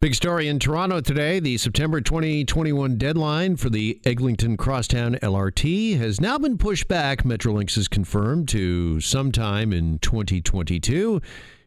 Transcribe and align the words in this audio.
Big 0.00 0.14
story 0.14 0.46
in 0.46 0.60
Toronto 0.60 1.00
today. 1.00 1.40
The 1.40 1.58
September 1.58 2.00
2021 2.00 2.98
deadline 2.98 3.56
for 3.56 3.68
the 3.68 4.00
Eglinton 4.04 4.56
Crosstown 4.56 5.16
LRT 5.16 5.98
has 5.98 6.20
now 6.20 6.38
been 6.38 6.56
pushed 6.56 6.86
back, 6.86 7.24
Metrolinx 7.24 7.74
has 7.74 7.88
confirmed, 7.88 8.48
to 8.50 9.00
sometime 9.00 9.72
in 9.72 9.98
2022. 9.98 11.20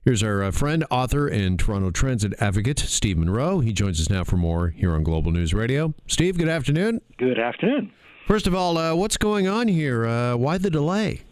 Here's 0.06 0.24
our 0.24 0.44
uh, 0.44 0.52
friend, 0.52 0.86
author, 0.90 1.28
and 1.28 1.60
Toronto 1.60 1.92
Transit 1.92 2.34
advocate, 2.40 2.80
Steve 2.80 3.18
Munro. 3.18 3.60
He 3.60 3.74
joins 3.74 4.00
us 4.00 4.10
now 4.10 4.24
for 4.24 4.38
more 4.38 4.70
here 4.70 4.94
on 4.94 5.04
Global 5.04 5.34
News 5.34 5.54
Radio. 5.54 5.94
Steve, 6.08 6.38
good 6.38 6.48
afternoon. 6.48 7.02
Good 7.18 7.38
afternoon. 7.38 7.92
First 8.28 8.48
of 8.48 8.56
all, 8.56 8.78
uh, 8.78 8.96
what's 8.96 9.18
going 9.18 9.50
on 9.50 9.68
here? 9.68 10.06
Uh, 10.06 10.38
why 10.38 10.58
the 10.58 10.70
delay? 10.70 11.24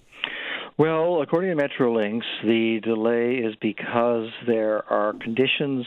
Well, 0.80 1.22
according 1.22 1.58
to 1.58 1.62
Metrolinx, 1.62 2.22
the 2.42 2.80
delay 2.82 3.34
is 3.34 3.54
because 3.62 4.30
there 4.48 4.90
are 4.90 5.12
conditions 5.12 5.86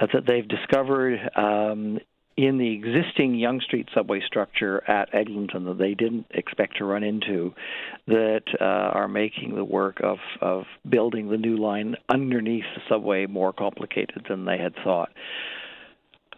uh, 0.00 0.08
that 0.12 0.26
they've 0.26 0.48
discovered 0.48 1.20
um, 1.36 2.00
in 2.36 2.58
the 2.58 2.72
existing 2.72 3.36
Yonge 3.36 3.62
Street 3.62 3.88
subway 3.94 4.20
structure 4.26 4.82
at 4.90 5.14
Eglinton 5.14 5.66
that 5.66 5.78
they 5.78 5.94
didn't 5.94 6.26
expect 6.30 6.78
to 6.78 6.84
run 6.84 7.04
into 7.04 7.54
that 8.08 8.42
uh, 8.60 8.64
are 8.64 9.06
making 9.06 9.54
the 9.54 9.62
work 9.62 10.00
of, 10.02 10.18
of 10.40 10.64
building 10.88 11.30
the 11.30 11.36
new 11.36 11.56
line 11.56 11.94
underneath 12.12 12.64
the 12.74 12.82
subway 12.88 13.26
more 13.26 13.52
complicated 13.52 14.26
than 14.28 14.46
they 14.46 14.58
had 14.58 14.74
thought. 14.82 15.10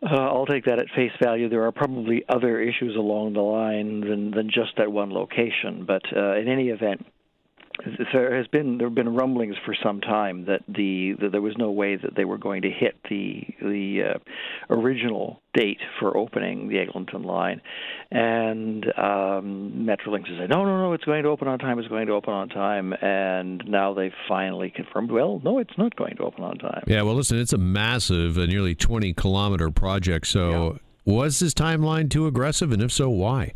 Uh, 0.03 0.15
I'll 0.17 0.45
take 0.45 0.67
that 0.67 0.79
at 0.79 0.89
face 0.95 1.13
value. 1.23 1.49
There 1.49 1.65
are 1.65 1.73
probably 1.73 2.25
other 2.29 2.61
issues 2.61 2.95
along 2.95 3.33
the 3.33 3.41
line 3.41 4.01
than, 4.01 4.33
than 4.33 4.51
just 4.51 4.79
at 4.79 4.93
one 4.93 5.15
location, 5.15 5.87
but 5.87 6.03
uh, 6.15 6.37
in 6.37 6.49
any 6.49 6.69
event, 6.69 7.07
there 8.13 8.37
has 8.37 8.47
been 8.47 8.79
there 8.79 8.87
have 8.87 8.95
been 8.95 9.15
rumblings 9.15 9.57
for 9.65 9.75
some 9.83 10.01
time 10.01 10.45
that 10.47 10.63
the 10.69 11.15
that 11.21 11.33
there 11.33 11.41
was 11.41 11.57
no 11.59 11.71
way 11.71 11.97
that 11.97 12.15
they 12.17 12.25
were 12.25 12.39
going 12.39 12.63
to 12.63 12.71
hit 12.71 12.97
the 13.09 13.43
the 13.61 14.15
uh, 14.15 14.75
original 14.75 15.41
date 15.55 15.81
for 15.99 16.17
opening 16.17 16.69
the 16.69 16.79
Eglinton 16.79 17.23
line, 17.23 17.61
and 18.11 18.87
um, 18.99 19.87
Metrolinx 19.87 20.27
said 20.39 20.51
no 20.51 20.65
no 20.65 20.79
no 20.79 20.93
it's 20.93 21.05
going 21.05 21.23
to 21.23 21.29
open 21.29 21.49
on 21.49 21.59
time 21.59 21.79
it's 21.79 21.89
going 21.89 22.07
to 22.07 22.13
open 22.13 22.33
on 22.33 22.49
time 22.49 22.93
and 23.03 23.63
now 23.67 23.95
they've 23.95 24.13
finally 24.29 24.71
confirmed 24.71 25.11
well 25.11 25.41
no 25.45 25.59
it's 25.59 25.77
not 25.79 25.95
going 25.97 26.17
to 26.17 26.23
open 26.23 26.45
on 26.45 26.59
time. 26.59 26.85
Yeah 26.87 27.03
well 27.03 27.15
listen 27.15 27.39
it's 27.39 27.53
a 27.53 27.59
massive 27.59 28.39
uh, 28.39 28.47
nearly 28.47 28.75
20 28.75 29.13
kilometer 29.15 29.71
project 29.71 30.27
so 30.27 30.79
yeah. 31.07 31.15
was 31.15 31.39
this 31.39 31.55
timeline 31.55 32.11
too 32.11 32.27
aggressive 32.27 32.73
and 32.73 32.83
if 32.83 32.93
so 32.93 33.09
why? 33.09 33.53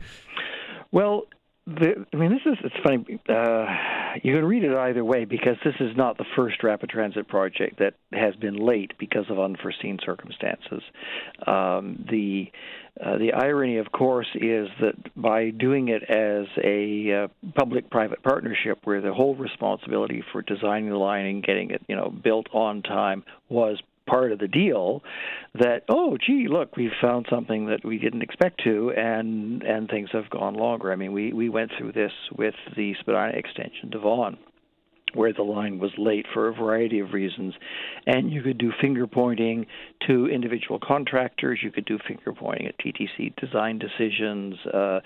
Well, 0.92 1.26
the, 1.66 2.04
I 2.12 2.16
mean, 2.16 2.30
this 2.30 2.40
is 2.46 2.58
it's 2.64 2.74
funny. 2.82 3.20
Uh, 3.28 3.66
you 4.22 4.34
can 4.34 4.44
read 4.44 4.64
it 4.64 4.72
either 4.72 5.04
way 5.04 5.24
because 5.24 5.56
this 5.64 5.74
is 5.80 5.96
not 5.96 6.18
the 6.18 6.24
first 6.36 6.62
rapid 6.62 6.90
transit 6.90 7.28
project 7.28 7.78
that 7.78 7.94
has 8.12 8.34
been 8.36 8.56
late 8.56 8.92
because 8.98 9.24
of 9.28 9.38
unforeseen 9.38 9.98
circumstances. 10.04 10.82
Um, 11.46 12.04
the 12.10 12.50
uh, 13.00 13.16
the 13.18 13.32
irony, 13.32 13.78
of 13.78 13.92
course, 13.92 14.26
is 14.34 14.68
that 14.80 14.94
by 15.16 15.50
doing 15.50 15.88
it 15.88 16.02
as 16.02 16.46
a 16.62 17.24
uh, 17.24 17.50
public-private 17.56 18.22
partnership, 18.22 18.80
where 18.84 19.00
the 19.00 19.14
whole 19.14 19.36
responsibility 19.36 20.22
for 20.32 20.42
designing 20.42 20.90
the 20.90 20.96
line 20.96 21.24
and 21.24 21.42
getting 21.42 21.70
it, 21.70 21.80
you 21.88 21.94
know, 21.94 22.12
built 22.22 22.48
on 22.52 22.82
time 22.82 23.24
was 23.48 23.80
part 24.10 24.32
of 24.32 24.38
the 24.38 24.48
deal 24.48 25.02
that 25.54 25.82
oh 25.88 26.16
gee 26.24 26.46
look 26.48 26.76
we've 26.76 26.90
found 27.00 27.26
something 27.30 27.66
that 27.66 27.84
we 27.84 27.98
didn't 27.98 28.22
expect 28.22 28.62
to 28.64 28.92
and 28.96 29.62
and 29.62 29.88
things 29.88 30.08
have 30.12 30.28
gone 30.30 30.54
longer 30.54 30.92
i 30.92 30.96
mean 30.96 31.12
we 31.12 31.32
we 31.32 31.48
went 31.48 31.70
through 31.78 31.92
this 31.92 32.12
with 32.36 32.54
the 32.76 32.94
spadina 33.00 33.32
extension 33.36 33.90
to 33.90 33.98
vaughan 33.98 34.36
where 35.14 35.32
the 35.32 35.42
line 35.42 35.78
was 35.78 35.90
late 35.98 36.26
for 36.32 36.48
a 36.48 36.54
variety 36.54 37.00
of 37.00 37.12
reasons. 37.12 37.54
And 38.06 38.30
you 38.32 38.42
could 38.42 38.58
do 38.58 38.72
finger 38.80 39.06
pointing 39.06 39.66
to 40.06 40.26
individual 40.26 40.78
contractors. 40.78 41.60
You 41.62 41.70
could 41.70 41.84
do 41.84 41.98
finger 42.06 42.32
pointing 42.32 42.66
at 42.66 42.78
TTC 42.78 43.34
design 43.36 43.78
decisions. 43.78 44.54
Uh, 44.66 45.00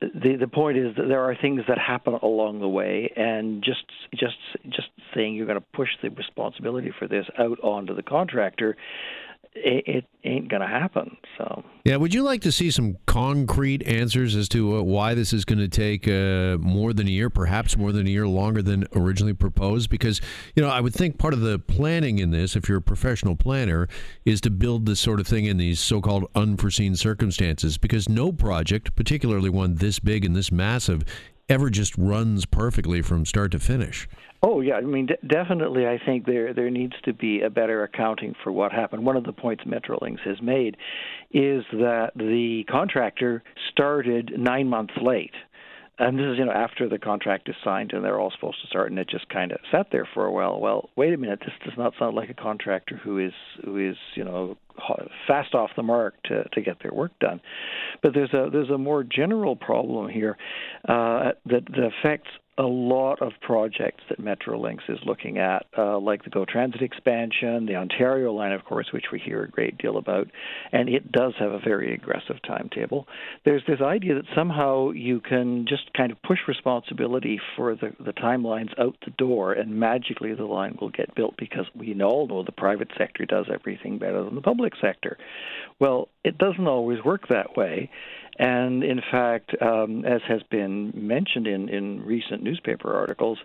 the 0.00 0.36
the 0.36 0.48
point 0.48 0.78
is 0.78 0.94
that 0.96 1.08
there 1.08 1.22
are 1.22 1.34
things 1.34 1.62
that 1.68 1.78
happen 1.78 2.14
along 2.22 2.60
the 2.60 2.68
way, 2.68 3.12
and 3.16 3.62
just 3.62 3.84
just 4.14 4.36
just 4.68 4.88
saying 5.14 5.34
you're 5.34 5.46
going 5.46 5.58
to 5.58 5.66
push 5.74 5.88
the 6.02 6.10
responsibility 6.10 6.92
for 6.96 7.08
this 7.08 7.26
out 7.38 7.58
onto 7.60 7.94
the 7.94 8.02
contractor 8.02 8.76
it, 9.64 9.84
it 9.86 10.04
ain't 10.24 10.48
going 10.48 10.62
to 10.62 10.68
happen. 10.68 11.16
So 11.36 11.64
yeah, 11.84 11.96
would 11.96 12.12
you 12.12 12.22
like 12.22 12.42
to 12.42 12.52
see 12.52 12.70
some 12.70 12.96
concrete 13.06 13.86
answers 13.86 14.36
as 14.36 14.48
to 14.50 14.76
uh, 14.76 14.82
why 14.82 15.14
this 15.14 15.32
is 15.32 15.44
going 15.44 15.58
to 15.58 15.68
take 15.68 16.06
uh, 16.06 16.58
more 16.58 16.92
than 16.92 17.06
a 17.06 17.10
year, 17.10 17.30
perhaps 17.30 17.76
more 17.76 17.92
than 17.92 18.06
a 18.06 18.10
year 18.10 18.26
longer 18.26 18.62
than 18.62 18.86
originally 18.94 19.34
proposed? 19.34 19.90
Because 19.90 20.20
you 20.54 20.62
know, 20.62 20.68
I 20.68 20.80
would 20.80 20.94
think 20.94 21.18
part 21.18 21.34
of 21.34 21.40
the 21.40 21.58
planning 21.58 22.18
in 22.18 22.30
this, 22.30 22.56
if 22.56 22.68
you're 22.68 22.78
a 22.78 22.82
professional 22.82 23.36
planner, 23.36 23.88
is 24.24 24.40
to 24.42 24.50
build 24.50 24.86
this 24.86 25.00
sort 25.00 25.20
of 25.20 25.26
thing 25.26 25.46
in 25.46 25.56
these 25.56 25.80
so-called 25.80 26.26
unforeseen 26.34 26.96
circumstances. 26.96 27.78
Because 27.78 28.08
no 28.08 28.32
project, 28.32 28.94
particularly 28.96 29.50
one 29.50 29.76
this 29.76 29.98
big 29.98 30.24
and 30.24 30.34
this 30.34 30.52
massive, 30.52 31.04
ever 31.48 31.70
just 31.70 31.96
runs 31.96 32.44
perfectly 32.44 33.02
from 33.02 33.24
start 33.24 33.52
to 33.52 33.58
finish. 33.58 34.08
Oh 34.42 34.60
yeah, 34.60 34.74
I 34.74 34.82
mean 34.82 35.06
d- 35.06 35.16
definitely. 35.26 35.86
I 35.86 35.98
think 36.04 36.24
there 36.24 36.54
there 36.54 36.70
needs 36.70 36.94
to 37.04 37.12
be 37.12 37.40
a 37.42 37.50
better 37.50 37.82
accounting 37.82 38.34
for 38.44 38.52
what 38.52 38.70
happened. 38.70 39.04
One 39.04 39.16
of 39.16 39.24
the 39.24 39.32
points 39.32 39.64
Metrolinx 39.64 40.20
has 40.20 40.40
made 40.40 40.76
is 41.32 41.64
that 41.72 42.12
the 42.14 42.64
contractor 42.70 43.42
started 43.72 44.32
nine 44.38 44.68
months 44.68 44.94
late 45.02 45.34
and 45.98 46.18
this 46.18 46.26
is 46.26 46.38
you 46.38 46.44
know 46.44 46.52
after 46.52 46.88
the 46.88 46.98
contract 46.98 47.48
is 47.48 47.54
signed 47.64 47.92
and 47.92 48.04
they're 48.04 48.20
all 48.20 48.30
supposed 48.30 48.60
to 48.60 48.68
start 48.68 48.90
and 48.90 48.98
it 48.98 49.08
just 49.08 49.28
kind 49.28 49.52
of 49.52 49.58
sat 49.70 49.88
there 49.92 50.08
for 50.14 50.26
a 50.26 50.32
while. 50.32 50.60
Well 50.60 50.90
wait 50.96 51.12
a 51.12 51.16
minute 51.16 51.40
this 51.40 51.54
does 51.64 51.76
not 51.78 51.94
sound 51.98 52.16
like 52.16 52.30
a 52.30 52.34
contractor 52.34 52.96
who 52.96 53.18
is 53.18 53.32
who 53.64 53.90
is 53.90 53.96
you 54.14 54.24
know 54.24 54.56
fast 55.26 55.54
off 55.54 55.70
the 55.76 55.82
mark 55.82 56.14
to 56.24 56.44
to 56.52 56.60
get 56.60 56.82
their 56.82 56.92
work 56.92 57.12
done. 57.20 57.40
But 58.02 58.14
there's 58.14 58.32
a 58.32 58.48
there's 58.50 58.70
a 58.70 58.78
more 58.78 59.02
general 59.02 59.56
problem 59.56 60.08
here 60.08 60.36
uh, 60.88 61.32
that, 61.46 61.64
that 61.66 61.90
affects 62.00 62.28
a 62.58 62.62
lot 62.62 63.22
of 63.22 63.32
projects 63.40 64.02
that 64.08 64.20
Metrolinx 64.20 64.78
is 64.88 64.98
looking 65.06 65.38
at, 65.38 65.64
uh, 65.78 65.96
like 65.98 66.24
the 66.24 66.30
GO 66.30 66.44
Transit 66.44 66.82
expansion, 66.82 67.66
the 67.66 67.76
Ontario 67.76 68.32
line, 68.32 68.50
of 68.50 68.64
course, 68.64 68.88
which 68.92 69.06
we 69.12 69.20
hear 69.20 69.44
a 69.44 69.48
great 69.48 69.78
deal 69.78 69.96
about, 69.96 70.26
and 70.72 70.88
it 70.88 71.12
does 71.12 71.34
have 71.38 71.52
a 71.52 71.60
very 71.60 71.94
aggressive 71.94 72.36
timetable. 72.44 73.06
There's 73.44 73.62
this 73.68 73.80
idea 73.80 74.14
that 74.14 74.24
somehow 74.34 74.90
you 74.90 75.20
can 75.20 75.66
just 75.68 75.92
kind 75.96 76.10
of 76.10 76.20
push 76.22 76.40
responsibility 76.48 77.40
for 77.56 77.76
the, 77.76 77.94
the 78.04 78.12
timelines 78.12 78.76
out 78.78 78.96
the 79.04 79.12
door, 79.12 79.52
and 79.52 79.78
magically 79.78 80.34
the 80.34 80.44
line 80.44 80.76
will 80.80 80.90
get 80.90 81.14
built 81.14 81.36
because 81.38 81.66
we 81.76 81.94
all 82.02 82.26
know 82.26 82.42
the 82.42 82.50
private 82.50 82.88
sector 82.98 83.24
does 83.24 83.46
everything 83.52 83.98
better 83.98 84.24
than 84.24 84.34
the 84.34 84.40
public 84.40 84.72
sector. 84.80 85.16
Well, 85.78 86.08
it 86.24 86.38
doesn't 86.38 86.66
always 86.66 87.04
work 87.04 87.28
that 87.28 87.56
way. 87.56 87.90
And 88.38 88.84
in 88.84 89.00
fact, 89.10 89.54
um, 89.60 90.04
as 90.04 90.20
has 90.28 90.42
been 90.44 90.92
mentioned 90.94 91.46
in, 91.46 91.68
in 91.68 92.04
recent 92.04 92.42
newspaper 92.42 92.94
articles, 92.94 93.38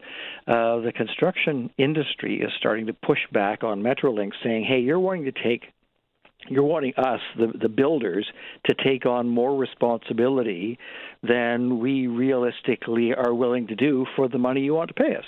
uh, 0.47 0.79
the 0.79 0.91
construction 0.95 1.71
industry 1.77 2.41
is 2.41 2.51
starting 2.57 2.85
to 2.87 2.93
push 2.93 3.19
back 3.31 3.63
on 3.63 3.81
Metrolinx, 3.81 4.33
saying, 4.43 4.65
"Hey, 4.65 4.79
you're 4.79 4.99
wanting 4.99 5.25
to 5.25 5.31
take." 5.31 5.63
You're 6.49 6.63
wanting 6.63 6.93
us, 6.97 7.21
the, 7.37 7.53
the 7.57 7.69
builders, 7.69 8.29
to 8.65 8.75
take 8.75 9.05
on 9.05 9.29
more 9.29 9.55
responsibility 9.55 10.77
than 11.21 11.79
we 11.79 12.07
realistically 12.07 13.13
are 13.13 13.33
willing 13.33 13.67
to 13.67 13.75
do 13.75 14.05
for 14.17 14.27
the 14.27 14.37
money 14.37 14.59
you 14.59 14.73
want 14.73 14.89
to 14.89 14.93
pay 14.93 15.15
us. 15.15 15.23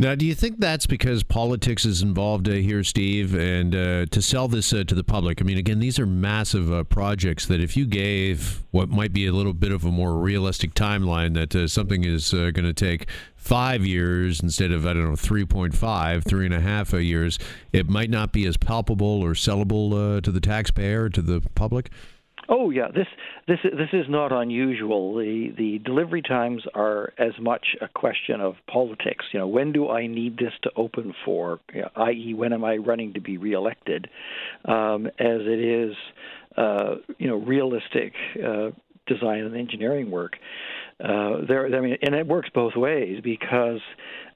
Now, 0.00 0.14
do 0.14 0.24
you 0.24 0.34
think 0.34 0.60
that's 0.60 0.86
because 0.86 1.22
politics 1.22 1.84
is 1.84 2.00
involved 2.00 2.48
uh, 2.48 2.52
here, 2.52 2.82
Steve, 2.82 3.34
and 3.34 3.74
uh, 3.74 4.06
to 4.06 4.22
sell 4.22 4.48
this 4.48 4.72
uh, 4.72 4.82
to 4.84 4.94
the 4.94 5.04
public? 5.04 5.42
I 5.42 5.44
mean, 5.44 5.58
again, 5.58 5.78
these 5.78 5.98
are 5.98 6.06
massive 6.06 6.72
uh, 6.72 6.84
projects 6.84 7.44
that 7.44 7.60
if 7.60 7.76
you 7.76 7.84
gave 7.84 8.62
what 8.70 8.88
might 8.88 9.12
be 9.12 9.26
a 9.26 9.32
little 9.32 9.52
bit 9.52 9.72
of 9.72 9.84
a 9.84 9.90
more 9.90 10.14
realistic 10.16 10.72
timeline, 10.72 11.34
that 11.34 11.54
uh, 11.54 11.68
something 11.68 12.02
is 12.02 12.32
uh, 12.32 12.50
going 12.50 12.64
to 12.64 12.72
take 12.72 13.10
five 13.36 13.84
years 13.84 14.40
instead 14.40 14.72
of, 14.72 14.86
I 14.86 14.94
don't 14.94 15.04
know, 15.04 15.16
3.5, 15.16 16.24
three 16.24 16.46
and 16.46 16.54
a 16.54 16.60
half 16.60 16.94
years, 16.94 17.38
it 17.70 17.86
might 17.86 18.08
not 18.08 18.32
be 18.32 18.46
as 18.46 18.56
palpable 18.56 19.22
or 19.22 19.32
sellable 19.32 20.22
to 20.22 20.32
the 20.32 20.40
taxpayer, 20.40 21.10
to 21.10 21.20
the 21.20 21.42
public? 21.54 21.90
Oh 22.52 22.70
yeah, 22.70 22.88
this 22.92 23.06
this 23.46 23.58
this 23.62 23.90
is 23.92 24.06
not 24.08 24.32
unusual. 24.32 25.14
The 25.14 25.52
the 25.56 25.78
delivery 25.78 26.20
times 26.20 26.64
are 26.74 27.12
as 27.16 27.32
much 27.40 27.76
a 27.80 27.86
question 27.86 28.40
of 28.40 28.56
politics. 28.66 29.24
You 29.32 29.38
know, 29.38 29.46
when 29.46 29.70
do 29.72 29.88
I 29.88 30.08
need 30.08 30.36
this 30.36 30.52
to 30.64 30.70
open 30.74 31.14
for? 31.24 31.60
You 31.72 31.82
know, 31.82 31.90
i.e., 31.94 32.34
when 32.34 32.52
am 32.52 32.64
I 32.64 32.76
running 32.78 33.14
to 33.14 33.20
be 33.20 33.38
reelected? 33.38 34.08
Um, 34.64 35.06
as 35.06 35.42
it 35.42 35.60
is, 35.60 35.94
uh, 36.56 36.96
you 37.18 37.28
know, 37.28 37.36
realistic 37.36 38.14
uh, 38.44 38.70
design 39.06 39.44
and 39.44 39.56
engineering 39.56 40.10
work. 40.10 40.32
Uh, 41.02 41.46
there, 41.46 41.74
I 41.74 41.80
mean, 41.80 41.96
and 42.02 42.14
it 42.14 42.26
works 42.26 42.50
both 42.52 42.76
ways 42.76 43.20
because 43.22 43.80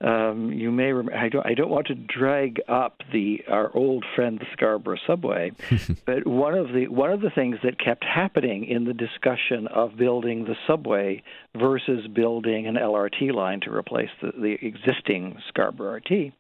um, 0.01 0.51
you 0.53 0.71
may. 0.71 0.93
Rem- 0.93 1.11
I 1.15 1.29
don't. 1.29 1.47
I 1.47 1.53
don't 1.53 1.69
want 1.69 1.89
to 1.89 1.95
drag 1.95 2.63
up 2.69 3.03
the 3.13 3.41
our 3.49 3.75
old 3.77 4.05
friend 4.15 4.39
the 4.39 4.47
Scarborough 4.55 4.99
subway, 5.07 5.53
but 6.07 6.27
one 6.27 6.55
of 6.55 6.69
the 6.69 6.89
one 6.89 7.13
of 7.13 7.21
the 7.21 7.31
things 7.31 7.57
that 7.65 7.79
kept 7.79 8.03
happening 8.03 8.65
in 8.65 8.85
the 8.85 8.95
discussion 8.95 9.67
of 9.67 9.97
building 9.97 10.45
the 10.45 10.57
subway 10.67 11.23
versus 11.55 12.07
building 12.07 12.67
an 12.67 12.77
LRT 12.77 13.35
line 13.35 13.61
to 13.61 13.71
replace 13.71 14.11
the, 14.23 14.33
the 14.33 14.57
existing 14.67 15.37
Scarborough 15.49 15.97
RT 15.97 16.33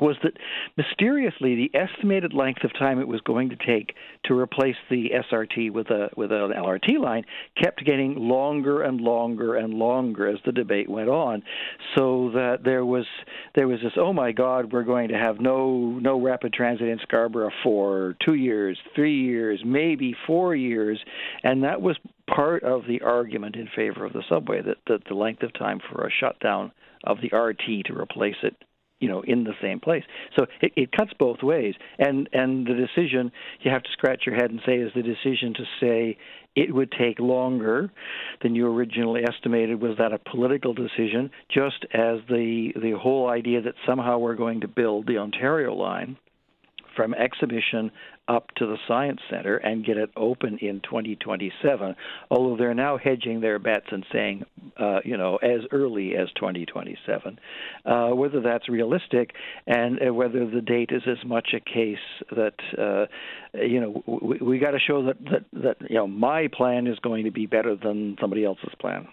was 0.00 0.16
that 0.22 0.32
mysteriously 0.76 1.54
the 1.54 1.78
estimated 1.78 2.32
length 2.32 2.64
of 2.64 2.72
time 2.74 3.00
it 3.00 3.08
was 3.08 3.20
going 3.22 3.50
to 3.50 3.56
take 3.56 3.94
to 4.24 4.38
replace 4.38 4.76
the 4.90 5.10
SRT 5.32 5.72
with 5.72 5.88
a 5.90 6.08
with 6.16 6.32
an 6.32 6.52
LRT 6.52 6.98
line 7.00 7.24
kept 7.62 7.84
getting 7.84 8.14
longer 8.16 8.82
and 8.82 9.00
longer 9.00 9.56
and 9.56 9.74
longer 9.74 10.28
as 10.28 10.38
the 10.44 10.52
debate 10.52 10.88
went 10.88 11.08
on, 11.08 11.42
so 11.96 12.30
that 12.34 12.58
there 12.64 12.84
was 12.84 13.06
there 13.54 13.68
was 13.68 13.80
this 13.82 13.92
oh 13.96 14.12
my 14.12 14.32
God 14.32 14.72
we're 14.72 14.82
going 14.82 15.08
to 15.08 15.18
have 15.18 15.40
no 15.40 15.98
no 16.00 16.20
rapid 16.20 16.52
transit 16.52 16.88
in 16.88 16.98
Scarborough 17.02 17.50
for 17.62 18.16
two 18.24 18.34
years, 18.34 18.78
three 18.94 19.22
years, 19.22 19.62
maybe 19.64 20.14
four 20.26 20.54
years, 20.54 20.98
and 21.42 21.62
that 21.64 21.80
was 21.80 21.96
part 22.26 22.62
of 22.64 22.82
the 22.88 23.00
argument 23.02 23.56
in 23.56 23.68
favor 23.74 24.04
of 24.04 24.12
the 24.12 24.22
subway 24.28 24.60
that, 24.60 24.78
that 24.88 25.00
the 25.08 25.14
length 25.14 25.42
of 25.42 25.52
time 25.54 25.80
for 25.90 26.06
a 26.06 26.10
shutdown 26.10 26.72
of 27.04 27.18
the 27.20 27.36
RT 27.36 27.86
to 27.86 27.98
replace 27.98 28.36
it 28.42 28.56
you 29.00 29.08
know 29.08 29.22
in 29.22 29.44
the 29.44 29.54
same 29.60 29.80
place. 29.80 30.04
So 30.36 30.46
it, 30.60 30.72
it 30.76 30.92
cuts 30.92 31.12
both 31.18 31.42
ways. 31.42 31.74
And 31.98 32.28
and 32.32 32.66
the 32.66 32.74
decision 32.74 33.32
you 33.60 33.70
have 33.70 33.82
to 33.82 33.90
scratch 33.92 34.22
your 34.26 34.34
head 34.34 34.50
and 34.50 34.60
say 34.66 34.76
is 34.76 34.92
the 34.94 35.02
decision 35.02 35.54
to 35.54 35.64
say 35.80 36.18
it 36.54 36.74
would 36.74 36.90
take 36.92 37.18
longer 37.20 37.90
than 38.42 38.54
you 38.54 38.66
originally 38.66 39.22
estimated. 39.28 39.80
Was 39.80 39.98
that 39.98 40.12
a 40.12 40.18
political 40.18 40.72
decision? 40.72 41.30
Just 41.52 41.84
as 41.92 42.20
the 42.28 42.72
the 42.74 42.92
whole 42.98 43.28
idea 43.28 43.60
that 43.62 43.74
somehow 43.86 44.18
we're 44.18 44.34
going 44.34 44.62
to 44.62 44.68
build 44.68 45.06
the 45.06 45.18
Ontario 45.18 45.74
line 45.74 46.16
from 46.96 47.14
exhibition 47.14 47.90
up 48.28 48.50
to 48.56 48.66
the 48.66 48.76
Science 48.88 49.20
Center 49.30 49.56
and 49.56 49.84
get 49.84 49.96
it 49.96 50.10
open 50.16 50.58
in 50.58 50.80
2027. 50.80 51.94
Although 52.30 52.56
they're 52.56 52.74
now 52.74 52.98
hedging 52.98 53.40
their 53.40 53.58
bets 53.58 53.86
and 53.90 54.04
saying, 54.12 54.44
uh, 54.76 54.98
you 55.04 55.16
know, 55.16 55.36
as 55.36 55.60
early 55.70 56.16
as 56.16 56.28
2027. 56.34 57.38
Uh, 57.84 58.08
whether 58.08 58.40
that's 58.40 58.68
realistic 58.68 59.32
and 59.66 60.00
uh, 60.04 60.12
whether 60.12 60.48
the 60.48 60.60
date 60.60 60.90
is 60.90 61.02
as 61.06 61.24
much 61.24 61.54
a 61.54 61.60
case 61.60 61.98
that, 62.30 62.54
uh, 62.76 63.06
you 63.54 63.80
know, 63.80 64.02
we, 64.06 64.38
we 64.38 64.58
got 64.58 64.72
to 64.72 64.80
show 64.80 65.04
that, 65.04 65.16
that 65.24 65.44
that 65.52 65.76
you 65.90 65.96
know 65.96 66.06
my 66.06 66.48
plan 66.48 66.86
is 66.86 66.98
going 67.00 67.24
to 67.24 67.30
be 67.30 67.46
better 67.46 67.76
than 67.76 68.16
somebody 68.20 68.44
else's 68.44 68.74
plan. 68.80 69.06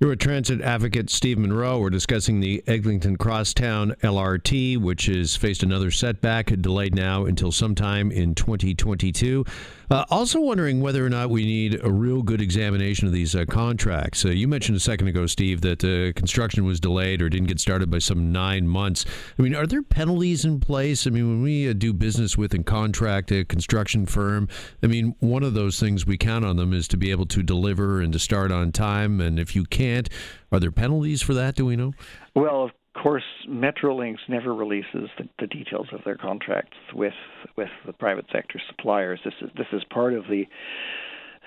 You're 0.00 0.12
a 0.12 0.16
transit 0.16 0.60
advocate, 0.60 1.10
Steve 1.10 1.38
Munro. 1.38 1.80
We're 1.80 1.90
discussing 1.90 2.38
the 2.38 2.62
Eglinton 2.68 3.16
Crosstown 3.16 3.96
LRT, 4.04 4.78
which 4.78 5.06
has 5.06 5.34
faced 5.34 5.64
another 5.64 5.90
setback, 5.90 6.52
delayed 6.60 6.94
now 6.94 7.24
until 7.24 7.50
sometime 7.50 8.12
in 8.12 8.36
2022. 8.36 9.44
Uh, 9.90 10.04
also 10.10 10.40
wondering 10.40 10.80
whether 10.80 11.04
or 11.04 11.08
not 11.08 11.30
we 11.30 11.44
need 11.44 11.80
a 11.82 11.90
real 11.90 12.22
good 12.22 12.42
examination 12.42 13.06
of 13.06 13.12
these 13.12 13.34
uh, 13.34 13.44
contracts. 13.46 14.24
Uh, 14.24 14.28
you 14.28 14.46
mentioned 14.46 14.76
a 14.76 14.80
second 14.80 15.08
ago, 15.08 15.26
Steve, 15.26 15.62
that 15.62 15.82
uh, 15.82 16.12
construction 16.16 16.64
was 16.64 16.78
delayed 16.78 17.22
or 17.22 17.28
didn't 17.28 17.48
get 17.48 17.58
started 17.58 17.90
by 17.90 17.98
some 17.98 18.30
nine 18.30 18.68
months. 18.68 19.06
I 19.38 19.42
mean, 19.42 19.54
are 19.54 19.66
there 19.66 19.82
penalties 19.82 20.44
in 20.44 20.60
place? 20.60 21.06
I 21.06 21.10
mean, 21.10 21.28
when 21.28 21.42
we 21.42 21.68
uh, 21.68 21.72
do 21.72 21.92
business 21.94 22.36
with 22.36 22.52
and 22.52 22.66
contract 22.66 23.32
a 23.32 23.44
construction 23.44 24.04
firm, 24.04 24.46
I 24.82 24.86
mean, 24.88 25.16
one 25.20 25.42
of 25.42 25.54
those 25.54 25.80
things 25.80 26.06
we 26.06 26.18
count 26.18 26.44
on 26.44 26.56
them 26.56 26.74
is 26.74 26.86
to 26.88 26.98
be 26.98 27.10
able 27.10 27.26
to 27.26 27.42
deliver 27.42 28.00
and 28.00 28.12
to 28.12 28.18
start 28.18 28.52
on 28.52 28.70
time. 28.72 29.20
And 29.22 29.40
if 29.40 29.56
you 29.56 29.57
can't, 29.64 30.08
are 30.52 30.60
there 30.60 30.70
penalties 30.70 31.22
for 31.22 31.34
that? 31.34 31.54
Do 31.54 31.66
we 31.66 31.76
know? 31.76 31.92
Well, 32.34 32.64
of 32.64 32.70
course, 33.02 33.24
Metrolinx 33.48 34.16
never 34.28 34.54
releases 34.54 35.08
the, 35.18 35.28
the, 35.38 35.46
details 35.46 35.88
of 35.92 36.00
their 36.04 36.16
contracts 36.16 36.76
with 36.92 37.14
with 37.56 37.68
the 37.86 37.92
private 37.92 38.26
sector 38.32 38.60
suppliers. 38.68 39.20
This 39.24 39.34
is 39.40 39.50
this 39.56 39.66
is 39.72 39.82
part 39.90 40.14
of 40.14 40.24
the. 40.24 40.46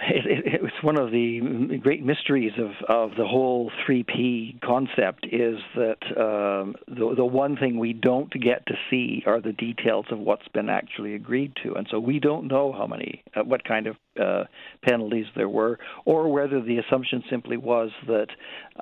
It, 0.03 0.25
it, 0.25 0.61
it's 0.63 0.83
one 0.83 0.97
of 0.97 1.11
the 1.11 1.79
great 1.81 2.03
mysteries 2.03 2.53
of, 2.57 2.71
of 2.89 3.11
the 3.17 3.25
whole 3.25 3.71
3P 3.87 4.59
concept 4.61 5.27
is 5.31 5.59
that 5.75 5.99
um, 6.17 6.75
the, 6.87 7.13
the 7.15 7.25
one 7.25 7.55
thing 7.55 7.77
we 7.77 7.93
don't 7.93 8.31
get 8.33 8.65
to 8.65 8.73
see 8.89 9.23
are 9.27 9.39
the 9.39 9.53
details 9.53 10.07
of 10.11 10.17
what's 10.17 10.47
been 10.49 10.69
actually 10.69 11.13
agreed 11.13 11.53
to. 11.63 11.75
And 11.75 11.87
so 11.91 11.99
we 11.99 12.19
don't 12.19 12.47
know 12.47 12.71
how 12.71 12.87
many, 12.87 13.23
uh, 13.35 13.43
what 13.43 13.63
kind 13.63 13.87
of 13.87 13.95
uh, 14.19 14.45
penalties 14.83 15.27
there 15.35 15.49
were, 15.49 15.77
or 16.05 16.31
whether 16.31 16.61
the 16.61 16.79
assumption 16.79 17.23
simply 17.29 17.57
was 17.57 17.91
that 18.07 18.27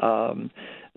um, 0.01 0.51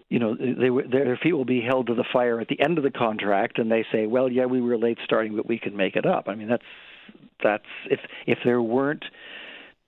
you 0.08 0.18
know, 0.18 0.36
they, 0.36 0.68
their 0.90 1.18
feet 1.22 1.32
will 1.32 1.46
be 1.46 1.62
held 1.62 1.86
to 1.86 1.94
the 1.94 2.04
fire 2.12 2.38
at 2.38 2.48
the 2.48 2.60
end 2.60 2.76
of 2.76 2.84
the 2.84 2.90
contract, 2.90 3.58
and 3.58 3.72
they 3.72 3.82
say, 3.90 4.06
"Well, 4.06 4.30
yeah, 4.30 4.44
we 4.44 4.60
were 4.60 4.76
late 4.76 4.98
starting, 5.02 5.34
but 5.34 5.48
we 5.48 5.58
can 5.58 5.74
make 5.74 5.96
it 5.96 6.04
up." 6.04 6.28
I 6.28 6.34
mean, 6.34 6.48
that's 6.48 6.62
that's 7.42 7.64
if 7.90 8.00
if 8.26 8.36
there 8.44 8.60
weren't 8.60 9.06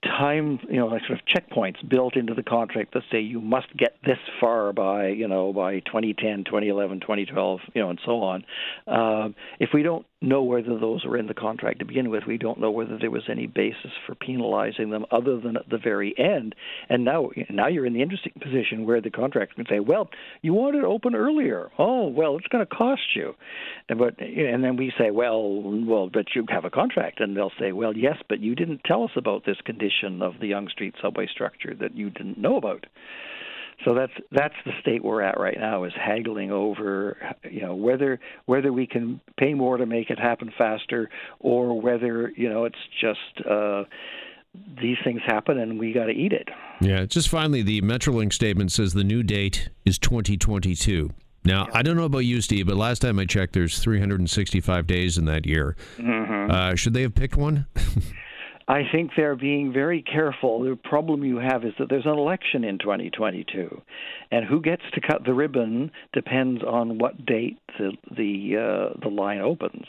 time, 0.05 0.59
you 0.69 0.77
know, 0.77 0.87
like 0.87 1.03
sort 1.07 1.19
of 1.19 1.25
checkpoints 1.27 1.87
built 1.89 2.17
into 2.17 2.35
the 2.35 2.43
contract 2.43 2.95
that 2.95 3.03
say 3.11 3.21
you 3.21 3.41
must 3.41 3.75
get 3.77 3.97
this 4.05 4.19
far 4.41 4.73
by, 4.73 5.09
you 5.09 5.29
know, 5.29 5.53
by 5.53 5.81
2010, 5.81 6.45
2011, 6.45 7.01
2012, 7.01 7.61
you 7.75 7.83
know, 7.83 7.91
and 7.91 8.01
so 8.05 8.23
on. 8.23 8.45
Um, 8.87 9.35
if 9.59 9.71
we 9.75 9.83
don't 9.83 10.07
know 10.25 10.43
whether 10.43 10.79
those 10.79 11.05
were 11.05 11.17
in 11.17 11.27
the 11.27 11.35
contract 11.35 11.79
to 11.79 11.85
begin 11.85 12.11
with. 12.11 12.25
We 12.27 12.39
don't 12.39 12.61
know 12.61 12.71
whether 12.71 12.99
there 12.99 13.11
was 13.11 13.29
any 13.29 13.47
basis 13.47 13.93
for 14.07 14.15
penalizing 14.15 14.91
them 14.91 15.07
other 15.11 15.39
than 15.39 15.57
at 15.57 15.69
the 15.69 15.79
very 15.79 16.15
end. 16.19 16.55
And 16.89 17.05
now, 17.05 17.31
now 17.51 17.69
you're 17.69 17.87
in 17.87 17.93
the 17.93 18.03
interesting 18.03 18.33
position 18.41 18.87
where 18.87 19.01
the 19.01 19.11
contractor 19.11 19.55
can 19.55 19.67
say, 19.67 19.81
"Well, 19.81 20.11
you 20.43 20.55
wanted 20.55 20.85
open 20.85 21.15
earlier. 21.15 21.71
Oh, 21.79 22.09
well, 22.09 22.37
it's 22.37 22.49
going 22.49 22.67
to 22.67 22.75
cost 22.75 23.15
you." 23.15 23.35
And 23.89 23.99
but 23.99 24.19
and 24.21 24.65
then 24.65 24.77
we 24.77 24.93
say, 24.99 25.11
"Well, 25.11 25.63
well, 25.63 26.09
but 26.13 26.35
you 26.35 26.45
have 26.49 26.65
a 26.65 26.71
contract," 26.71 27.21
and 27.21 27.37
they'll 27.37 27.53
say, 27.59 27.73
"Well, 27.73 27.97
yes, 27.97 28.17
but 28.29 28.41
you 28.41 28.55
didn't 28.55 28.83
tell 28.85 29.05
us 29.05 29.17
about 29.17 29.45
this 29.45 29.61
condition 29.65 30.23
of 30.23 30.41
the 30.41 30.49
Yonge 30.49 30.71
Street 30.71 30.95
subway 31.01 31.27
structure 31.27 31.75
that 31.75 31.97
you 31.97 32.11
didn't 32.11 32.39
know 32.39 32.57
about." 32.57 32.87
So 33.85 33.95
that's 33.95 34.13
that's 34.33 34.55
the 34.65 34.73
state 34.81 35.05
we're 35.05 35.23
at 35.23 35.39
right 35.39 35.59
now 35.59 35.85
is 35.85 35.93
haggling 35.95 36.51
over 36.51 37.17
you 37.51 37.61
know 37.63 37.75
whether 37.75 38.19
whether 38.47 38.73
we 38.73 38.87
can 38.87 39.21
pay 39.37 39.55
more 39.55 39.77
to 39.77 39.87
make 39.87 40.11
it 40.11 40.19
happen 40.19 40.53
faster 40.57 41.11
or 41.41 41.81
whether 41.81 42.33
you 42.37 42.49
know 42.49 42.65
it's 42.65 42.79
just 43.01 43.47
uh, 43.47 43.85
these 44.81 44.97
things 45.05 45.21
happen 45.27 45.59
and 45.59 45.79
we 45.79 45.93
got 45.93 46.07
to 46.07 46.13
eat 46.13 46.33
it. 46.33 46.49
Yeah, 46.81 47.05
just 47.05 47.29
finally 47.29 47.63
the 47.63 47.83
Metrolinx 47.83 48.33
statement 48.33 48.73
says 48.73 48.95
the 48.95 49.05
new 49.05 49.23
date 49.23 49.69
is 49.85 49.99
2022. 49.99 51.11
Now, 51.47 51.69
I 51.75 51.83
don't 51.83 51.97
know 51.97 52.05
about 52.05 52.21
you, 52.21 52.41
Steve, 52.41 52.67
but 52.67 52.77
last 52.77 53.01
time 53.01 53.19
I 53.19 53.27
checked, 53.27 53.53
there's 53.53 53.79
365 53.79 54.87
days 54.87 55.19
in 55.19 55.27
that 55.27 55.45
year. 55.45 55.77
Mm-hmm. 55.99 56.51
Uh, 56.51 56.75
should 56.75 56.95
they 56.95 57.03
have 57.03 57.15
picked 57.15 57.37
one? 57.37 57.67
I 58.67 58.83
think 58.91 59.11
they're 59.17 59.37
being 59.37 59.73
very 59.73 60.03
careful. 60.03 60.61
The 60.61 60.77
problem 60.77 61.23
you 61.23 61.37
have 61.37 61.65
is 61.65 61.75
that 61.79 61.89
there's 61.91 62.07
an 62.07 62.13
election 62.13 62.65
in 62.65 62.79
2022, 62.79 63.83
and 64.31 64.47
who 64.47 64.63
gets 64.63 64.83
to 64.95 65.01
cut 65.01 65.25
the 65.25 65.35
ribbon 65.35 65.91
depends 66.15 66.63
on 66.63 66.99
what 66.99 67.27
date 67.27 67.59
the 67.79 67.93
the 68.11 68.57
uh, 68.57 68.99
the 69.03 69.09
line 69.09 69.41
opens. 69.41 69.85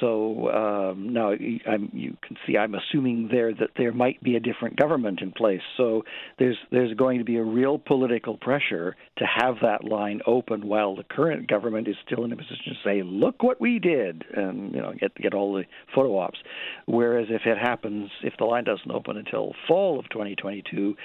So 0.00 0.50
um, 0.50 1.12
now 1.12 1.30
I'm, 1.30 1.90
you 1.92 2.16
can 2.26 2.36
see 2.46 2.56
I'm 2.56 2.74
assuming 2.74 3.28
there 3.30 3.52
that 3.54 3.70
there 3.76 3.92
might 3.92 4.22
be 4.22 4.36
a 4.36 4.40
different 4.40 4.76
government 4.76 5.20
in 5.20 5.32
place. 5.32 5.60
So 5.76 6.04
there's 6.38 6.56
there's 6.70 6.94
going 6.94 7.18
to 7.18 7.24
be 7.24 7.36
a 7.36 7.44
real 7.44 7.78
political 7.78 8.36
pressure 8.36 8.96
to 9.18 9.24
have 9.24 9.56
that 9.62 9.84
line 9.84 10.20
open 10.26 10.66
while 10.66 10.96
the 10.96 11.04
current 11.04 11.48
government 11.48 11.88
is 11.88 11.96
still 12.06 12.24
in 12.24 12.32
a 12.32 12.36
position 12.36 12.64
to 12.66 12.74
say, 12.84 13.02
"Look 13.02 13.42
what 13.42 13.60
we 13.60 13.78
did," 13.78 14.24
and 14.34 14.74
you 14.74 14.80
know 14.80 14.92
get 14.98 15.14
get 15.16 15.34
all 15.34 15.54
the 15.54 15.64
photo 15.94 16.18
ops. 16.18 16.38
Whereas 16.86 17.26
if 17.30 17.42
it 17.46 17.58
happens, 17.58 18.10
if 18.22 18.34
the 18.38 18.44
line 18.44 18.64
doesn't 18.64 18.90
open 18.90 19.16
until 19.16 19.54
fall 19.66 19.98
of 19.98 20.08
2022 20.10 20.96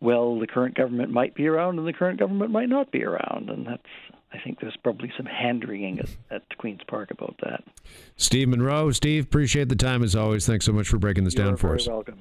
well, 0.00 0.38
the 0.38 0.46
current 0.46 0.74
government 0.74 1.10
might 1.10 1.34
be 1.34 1.46
around 1.46 1.78
and 1.78 1.88
the 1.88 1.92
current 1.92 2.18
government 2.18 2.50
might 2.50 2.68
not 2.68 2.92
be 2.92 3.02
around, 3.02 3.48
and 3.48 3.66
that's 3.66 3.82
I 4.32 4.38
think 4.38 4.60
there's 4.60 4.76
probably 4.82 5.12
some 5.16 5.26
hand 5.26 5.68
wringing 5.68 5.98
at, 5.98 6.08
at 6.30 6.58
Queen's 6.58 6.82
Park 6.86 7.10
about 7.10 7.36
that. 7.42 7.64
Steve 8.16 8.48
Munro, 8.48 8.90
Steve, 8.90 9.24
appreciate 9.24 9.68
the 9.68 9.76
time 9.76 10.02
as 10.02 10.14
always. 10.16 10.46
Thanks 10.46 10.64
so 10.66 10.72
much 10.72 10.88
for 10.88 10.98
breaking 10.98 11.24
this 11.24 11.34
You're 11.34 11.46
down 11.46 11.56
for 11.56 11.74
us. 11.74 11.86
Welcome. 11.86 12.14